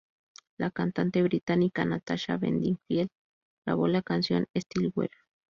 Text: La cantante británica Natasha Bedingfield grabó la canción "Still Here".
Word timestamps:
La 0.57 0.71
cantante 0.71 1.21
británica 1.21 1.85
Natasha 1.85 2.35
Bedingfield 2.37 3.11
grabó 3.67 3.87
la 3.87 4.01
canción 4.01 4.47
"Still 4.55 4.91
Here". 4.97 5.09